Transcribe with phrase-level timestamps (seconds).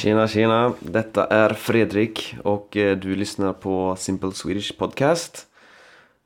[0.00, 5.46] Tjena tjena, detta är Fredrik och eh, du lyssnar på Simple Swedish Podcast.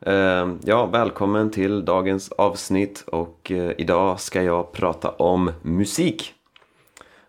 [0.07, 6.35] Ehm, ja, välkommen till dagens avsnitt och eh, idag ska jag prata om musik.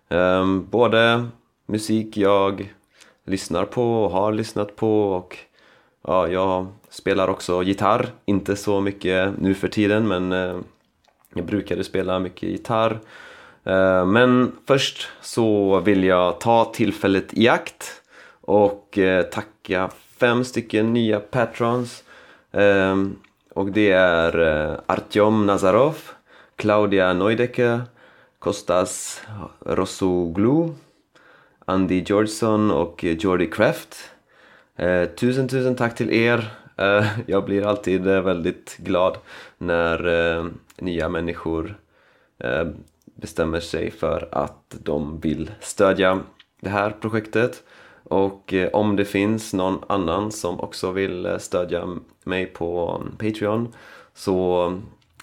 [0.10, 1.26] Ehm, både
[1.66, 2.74] musik jag
[3.24, 5.38] lyssnar på och har lyssnat på och
[6.08, 8.08] ja, jag spelar också gitarr.
[8.26, 10.58] Inte så mycket nu för tiden men eh,
[11.34, 13.00] jag brukade spela mycket gitarr.
[13.66, 18.02] Eh, men först så vill jag ta tillfället i akt
[18.42, 22.04] och eh, tacka fem stycken nya patrons.
[22.52, 23.16] Ehm,
[23.54, 25.98] och det är eh, Artyom Nazarov,
[26.56, 27.82] Claudia Neudecker,
[28.40, 29.22] Kostas
[29.60, 30.70] Rosoglu,
[31.66, 33.96] Andy Georgeson och Jordi Kraft.
[35.16, 36.50] Tusen, tusen tack till er.
[37.26, 39.18] Jag blir alltid väldigt glad
[39.58, 41.78] när nya människor
[43.16, 46.20] bestämmer sig för att de vill stödja
[46.62, 47.64] det här projektet.
[48.04, 53.74] Och eh, om det finns någon annan som också vill eh, stödja mig på Patreon
[54.14, 54.74] så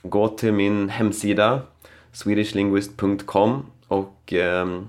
[0.03, 1.61] gå till min hemsida
[2.13, 4.83] swedishlinguist.com och eh,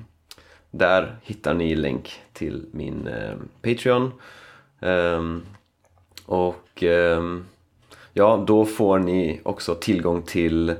[0.71, 4.11] där hittar ni länk till min eh, Patreon.
[4.79, 5.41] Ehm,
[6.25, 7.45] och ehm,
[8.13, 10.75] ja, då får ni också tillgång till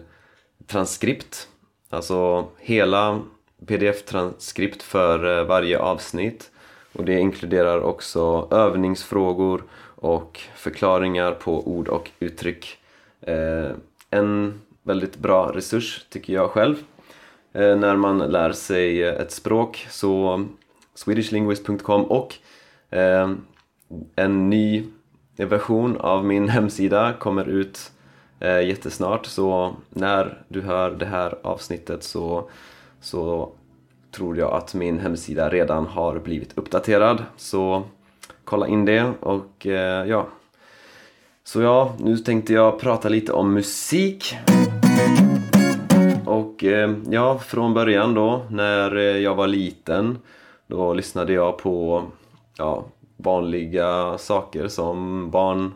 [0.68, 1.48] transkript.
[1.94, 3.22] Alltså hela
[3.66, 6.52] pdf-transkript för eh, varje avsnitt.
[6.94, 9.64] Och det inkluderar också övningsfrågor
[9.96, 12.78] och förklaringar på ord och uttryck.
[13.22, 13.70] Eh,
[14.10, 16.76] en väldigt bra resurs tycker jag själv.
[17.54, 20.46] Eh, när man lär sig ett språk så
[20.96, 22.36] swedishlinguist.com och
[24.16, 24.84] en ny
[25.36, 27.92] version av min hemsida kommer ut
[28.44, 29.26] eh, jättesnart.
[29.26, 32.50] Så när du hör det här avsnittet så,
[33.02, 33.52] så
[34.12, 37.24] tror jag att min hemsida redan har blivit uppdaterad.
[37.38, 37.84] Så
[38.44, 40.28] kolla in det och eh, ja.
[41.44, 44.36] Så ja, nu tänkte jag prata lite om musik.
[46.26, 50.18] Och eh, ja, från början då när eh, jag var liten
[50.68, 52.04] då lyssnade jag på
[52.58, 52.86] ja,
[53.18, 55.72] vanliga saker som barn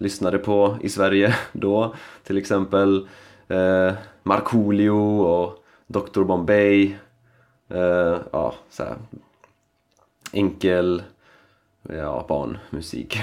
[0.00, 1.94] lyssnade på i Sverige då.
[2.24, 3.08] Till exempel
[3.48, 6.94] eh, Markoolio och Dr Bombay.
[7.68, 8.96] Eh, ja, så här.
[10.32, 11.02] Enkel
[11.88, 13.18] ja, barnmusik.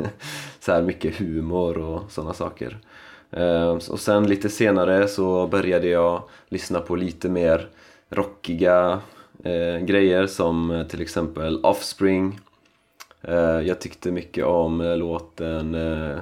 [0.60, 2.78] så här mycket humor och sådana saker.
[3.30, 7.68] Eh, och sen lite senare så började jag lyssna på lite mer
[8.08, 9.00] rockiga
[9.44, 12.40] eh, grejer som eh, till exempel Offspring.
[13.22, 16.18] Eh, jag tyckte mycket om eh, låten, eh,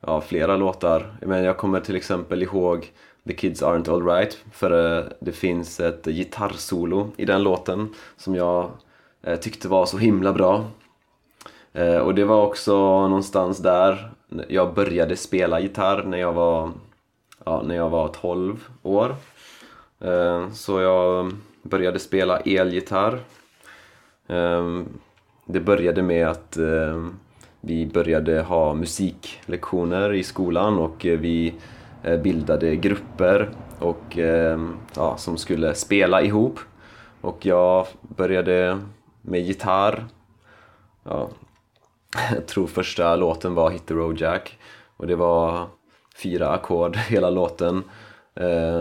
[0.00, 1.16] ja flera låtar.
[1.22, 2.92] Men jag kommer till exempel ihåg
[3.26, 8.70] The Kids Aren't Alright för det finns ett gitarrsolo i den låten som jag
[9.40, 10.64] tyckte var så himla bra.
[12.04, 12.72] Och det var också
[13.08, 14.10] någonstans där
[14.48, 16.72] jag började spela gitarr när jag var,
[17.44, 19.14] ja, när jag var 12 år.
[20.52, 21.32] Så jag
[21.62, 23.20] började spela elgitarr.
[24.26, 24.88] Ehm,
[25.50, 27.06] det började med att eh,
[27.60, 31.54] vi började ha musiklektioner i skolan och eh, vi
[32.02, 34.18] eh, bildade grupper och,
[34.96, 36.58] ja, som skulle spela ihop.
[37.20, 38.78] Och jag började
[39.22, 40.04] med gitarr.
[41.04, 41.28] Ja,
[42.34, 44.58] jag tror första låten var Hit the Road Jack
[44.96, 45.66] och det var
[46.22, 47.82] fyra ackord hela låten.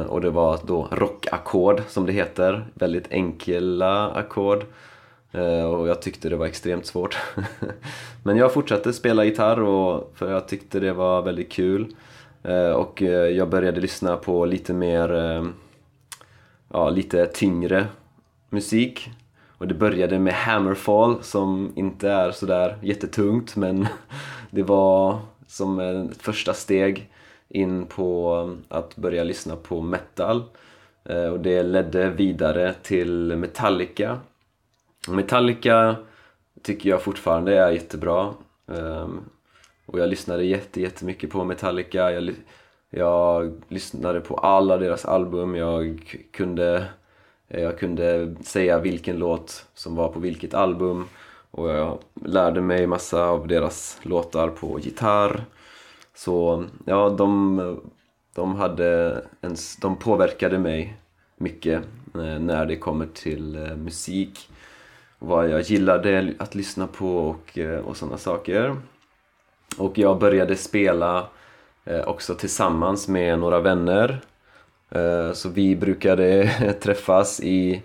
[0.08, 4.66] Och det var då rockackord som det heter, väldigt enkla ackord.
[5.32, 7.18] Eh, och jag tyckte det var extremt svårt.
[8.24, 11.96] Men jag fortsatte spela gitarr och, för jag tyckte det var väldigt kul.
[12.44, 15.10] Eh, och eh, jag började lyssna på lite mer,
[16.74, 17.88] ja lite tyngre
[18.50, 19.10] musik.
[19.58, 23.88] Och det började med Hammerfall som inte är sådär jättetungt men
[24.52, 27.10] det var som ett första steg
[27.50, 30.44] in på att börja lyssna på metal.
[31.32, 34.20] Och det ledde vidare till Metallica.
[35.16, 35.96] Metallica
[36.62, 38.34] tycker jag fortfarande är jättebra.
[38.66, 39.30] Um,
[39.86, 42.12] Och jag lyssnade jätte, jättemycket på Metallica.
[42.12, 42.36] Jag,
[42.90, 45.56] jag lyssnade på alla deras album.
[45.56, 46.02] Jag
[46.32, 46.86] kunde,
[47.48, 51.06] jag kunde säga vilken låt som var på vilket album.
[51.52, 55.46] Och jag lärde mig massa av deras låtar på gitarr.
[56.16, 57.82] Så ja, de,
[58.36, 60.98] de, hade en, de påverkade mig
[61.38, 61.84] mycket
[62.16, 64.50] eh, när det kommer till eh, musik.
[65.20, 68.76] Vad jag gillade att lyssna på och, eh, och sådana saker.
[69.78, 71.28] Och jag började spela
[71.86, 74.22] eh, också tillsammans med några vänner.
[74.90, 76.50] Eh, så vi brukade
[76.82, 77.84] träffas i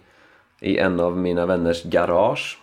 [0.62, 2.58] i en av mina vänners garage.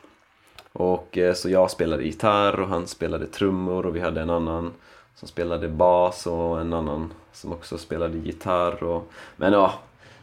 [0.73, 4.73] Och så jag spelade gitarr och han spelade trummor och vi hade en annan
[5.15, 8.83] som spelade bas och en annan som också spelade gitarr.
[8.83, 9.73] Och, men ja,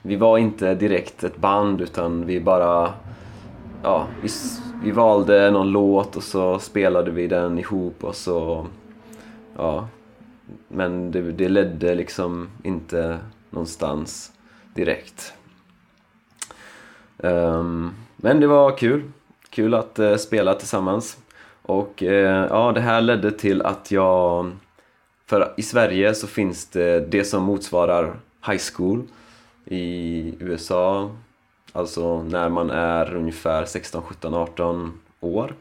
[0.02, 2.92] vi var inte direkt ett band utan vi bara...
[3.82, 4.28] Ja, vi,
[4.82, 8.66] vi valde någon låt och så spelade vi den ihop och så...
[9.56, 9.88] Ja,
[10.68, 13.18] men det, det ledde liksom inte
[13.50, 14.32] någonstans
[14.74, 15.32] direkt.
[17.16, 19.02] Um, men det var kul.
[19.50, 21.18] Kul att uh, spela tillsammans.
[21.62, 22.10] Och uh,
[22.50, 24.50] ja, det här ledde till att jag...
[25.26, 29.02] För i Sverige så finns det det som motsvarar high school
[29.64, 31.10] i USA.
[31.76, 35.54] Alltså när man är ungefär 16, 17, 18 år.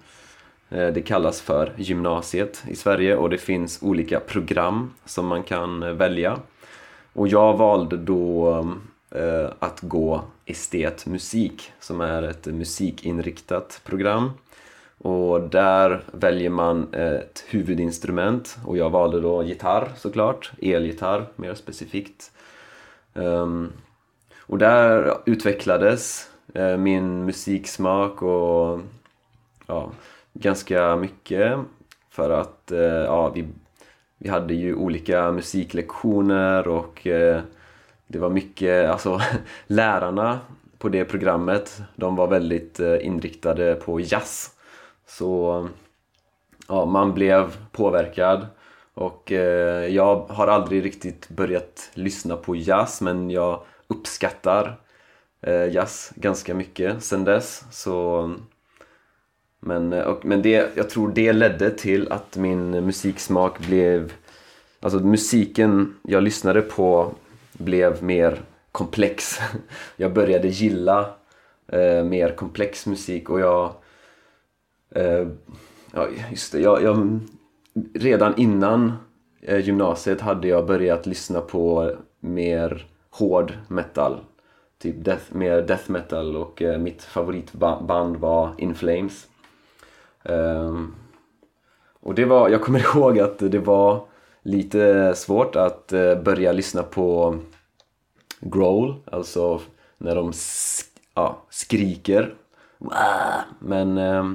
[0.69, 5.83] Eh, det kallas för gymnasiet i Sverige och det finns olika program som man kan
[5.83, 6.39] eh, välja.
[7.13, 8.57] Och jag valde då
[9.11, 14.31] eh, att gå estet musik som är ett musikinriktat program.
[14.97, 22.31] Och där väljer man ett huvudinstrument och jag valde då gitarr såklart, elgitarr mer specifikt.
[23.13, 23.71] Ehm,
[24.47, 28.79] och där utvecklades eh, min musiksmak och
[29.67, 29.91] ja,
[30.33, 31.59] ganska mycket
[32.09, 33.47] för att eh, ja, vi,
[34.17, 37.41] vi hade ju olika musiklektioner och eh,
[38.07, 39.19] det var mycket, alltså
[39.67, 40.39] lärarna
[40.77, 44.51] på det programmet de var väldigt inriktade på jazz.
[45.07, 45.67] Så
[46.67, 48.47] ja, man blev påverkad
[48.93, 49.31] och
[49.89, 54.79] jag har aldrig riktigt börjat lyssna på jazz men jag uppskattar
[55.41, 58.29] eh, jazz ganska mycket sen dess så
[59.65, 64.13] men, eh, och, men det, jag tror det ledde till att min musiksmak blev...
[64.79, 67.13] Alltså musiken jag lyssnade på
[67.53, 68.41] blev mer
[68.71, 69.39] komplex.
[69.95, 71.09] Jag började gilla
[71.67, 73.73] eh, mer komplex musik och jag...
[74.91, 75.27] Eh,
[75.93, 76.59] ja, just det.
[76.59, 77.19] Jag, jag,
[77.93, 78.93] redan innan
[79.41, 82.85] eh, gymnasiet hade jag börjat lyssna på mer
[83.17, 84.19] hård metal.
[84.77, 89.27] Typ death, mer death metal och eh, mitt favoritband var In Flames.
[90.23, 90.95] Um,
[91.99, 94.05] och det var, jag kommer ihåg att det var
[94.41, 97.37] lite svårt att eh, börja lyssna på
[98.39, 99.61] growl, alltså
[99.97, 102.35] när de sk ja, skriker.
[103.59, 104.31] Men, eh,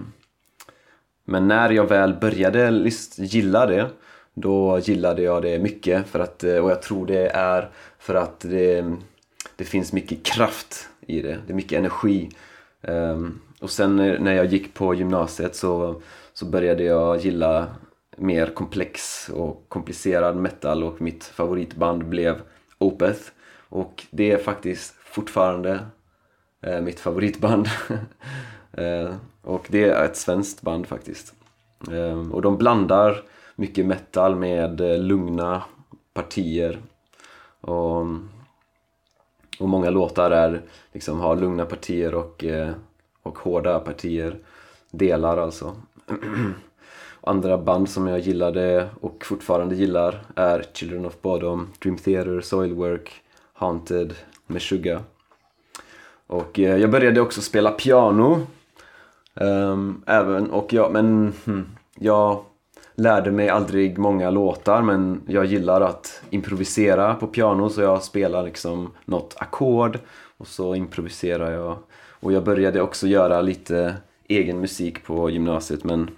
[1.24, 3.90] men när jag väl började gilla det,
[4.34, 8.40] då gillade jag det mycket för att, eh, och jag tror det är för att
[8.40, 8.96] det,
[9.56, 12.30] det finns mycket kraft i det, det är mycket energi.
[12.82, 17.66] Um, och sen eh, när jag gick på gymnasiet så, så började jag gilla
[18.16, 22.40] mer komplex och komplicerad metal och mitt favoritband blev
[22.78, 23.30] Opeth.
[23.68, 25.80] Och det är faktiskt fortfarande
[26.62, 27.68] eh, mitt favoritband.
[28.72, 31.34] eh, och det är ett svenskt band faktiskt.
[31.90, 33.22] Eh, och de blandar
[33.60, 35.62] mycket metal med eh, lugna
[36.12, 36.78] partier.
[37.60, 38.00] Och,
[39.58, 40.62] och många låtar är,
[40.92, 42.72] liksom, har lugna partier och eh,
[43.22, 44.38] och hårda partier,
[44.90, 45.76] delar alltså.
[47.20, 53.22] Andra band som jag gillade och fortfarande gillar är Children of Bodom, Dream Theater, Soilwork,
[53.52, 54.14] Haunted,
[54.46, 55.00] Meshuggah.
[56.26, 58.46] Och eh, jag började också spela piano.
[59.34, 62.44] Um, även, och jag, men hmm, jag
[63.00, 68.42] lärde mig aldrig många låtar men jag gillar att improvisera på piano så jag spelar
[68.42, 69.98] liksom något ackord
[70.36, 71.78] och så improviserar jag
[72.20, 73.94] och jag började också göra lite
[74.28, 76.10] egen musik på gymnasiet men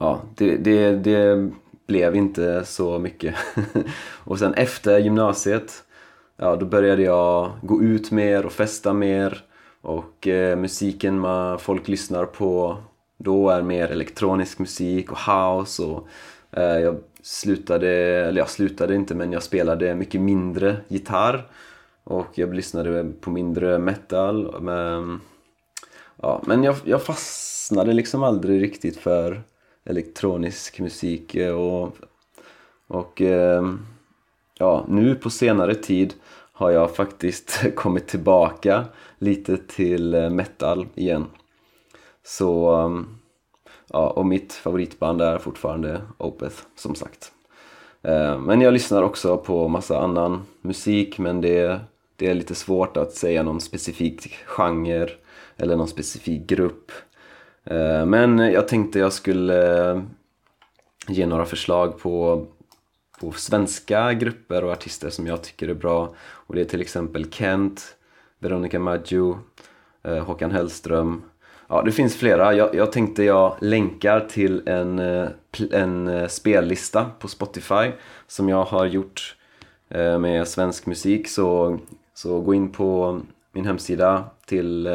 [0.00, 1.50] ja, det, det, det
[1.86, 3.34] blev inte så mycket.
[4.24, 5.84] och sen efter gymnasiet,
[6.36, 9.42] ja då började jag gå ut mer och festa mer
[9.80, 12.76] och eh, musiken man, folk lyssnar på
[13.16, 16.08] då är mer elektronisk musik och house och
[16.50, 17.88] eh, jag slutade,
[18.26, 21.50] eller jag slutade inte men jag spelade mycket mindre gitarr
[22.04, 24.60] och jag lyssnade på mindre metal.
[24.60, 25.20] Men,
[26.22, 29.42] ja, men jag, jag fastnade liksom aldrig riktigt för
[29.84, 31.36] elektronisk musik.
[31.56, 31.96] Och,
[32.86, 33.62] och eh,
[34.58, 36.14] ja, nu på senare tid
[36.52, 38.84] har jag faktiskt kommit tillbaka
[39.18, 41.26] lite till eh, metal igen.
[42.26, 43.00] Så, eh,
[43.86, 47.32] ja, och mitt favoritband är fortfarande Opeth, som sagt.
[48.02, 51.80] Eh, men jag lyssnar också på massa annan musik, men det
[52.18, 55.08] det är lite svårt att säga någon specifik genre
[55.56, 56.92] eller någon specifik grupp.
[57.64, 60.02] Eh, men jag tänkte jag skulle
[61.08, 62.46] ge några förslag på,
[63.20, 66.14] på svenska grupper och artister som jag tycker är bra.
[66.18, 67.96] Och det är till exempel Kent,
[68.38, 69.38] Veronica Maggio,
[70.26, 71.22] Håkan Hellström.
[71.68, 72.54] Ja, det finns flera.
[72.54, 75.28] Jag, jag tänkte jag länkar till en, eh,
[75.72, 77.90] en eh, spellista på Spotify
[78.26, 79.36] som jag har gjort
[79.88, 81.28] eh, med svensk musik.
[81.28, 81.78] Så,
[82.14, 83.20] så gå in på
[83.52, 84.88] min hemsida till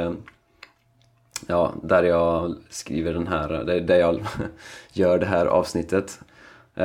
[1.48, 3.50] ja, där jag skriver den här,
[3.82, 4.20] där, jag
[4.94, 6.20] gör det här avsnittet.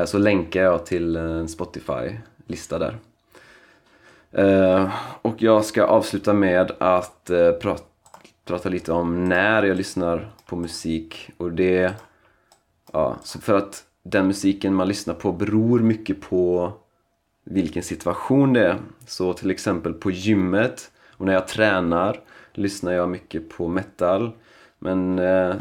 [0.04, 2.96] Så länkar jag till en Spotify-lista där.
[5.22, 7.84] Och jag ska avsluta med att prata,
[8.46, 11.30] prata lite om när jag lyssnar på musik.
[11.36, 11.94] Och det...
[12.92, 16.72] Ja, så för att den musiken man lyssnar på beror mycket på
[17.44, 18.78] vilken situation det är.
[19.06, 22.20] Så till exempel på gymmet och när jag tränar
[22.52, 24.30] lyssnar jag mycket på metal.
[24.78, 25.54] Men eh,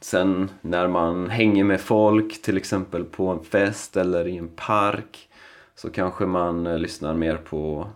[0.00, 5.28] sen när man hänger med folk, till exempel på en fest eller i en park
[5.74, 7.88] så kanske man eh, lyssnar mer på,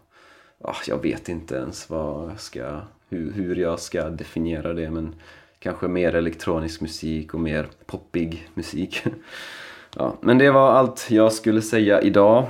[0.61, 5.15] ah, jag vet inte ens vad jag ska, hur, hur jag ska definiera det men
[5.59, 9.03] kanske mer elektronisk musik och mer poppig musik.
[9.97, 12.47] ja, men det var allt jag skulle säga idag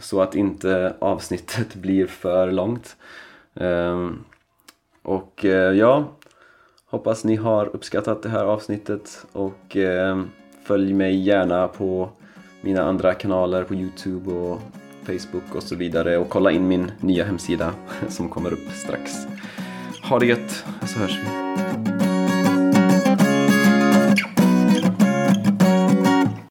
[0.00, 2.96] så att inte avsnittet blir för långt.
[3.54, 4.24] Um,
[5.02, 6.04] och eh, ja,
[6.86, 10.30] hoppas ni har uppskattat det här avsnittet och um,
[10.64, 12.10] följ mig gärna på
[12.60, 14.60] mina andra kanaler på Youtube och
[15.06, 17.74] Facebook och så vidare och kolla in min nya hemsida
[18.08, 19.26] som kommer upp strax.
[20.08, 21.43] Ha det gött, så hörs vi.